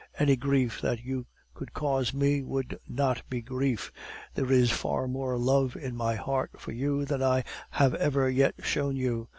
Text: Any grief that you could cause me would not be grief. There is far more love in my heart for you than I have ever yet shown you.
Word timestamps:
Any 0.17 0.35
grief 0.35 0.81
that 0.81 1.05
you 1.05 1.27
could 1.53 1.73
cause 1.75 2.11
me 2.11 2.41
would 2.41 2.79
not 2.87 3.21
be 3.29 3.39
grief. 3.43 3.91
There 4.33 4.51
is 4.51 4.71
far 4.71 5.07
more 5.07 5.37
love 5.37 5.75
in 5.75 5.95
my 5.95 6.15
heart 6.15 6.49
for 6.59 6.71
you 6.71 7.05
than 7.05 7.21
I 7.21 7.43
have 7.69 7.93
ever 7.93 8.27
yet 8.27 8.55
shown 8.63 8.95
you. 8.95 9.29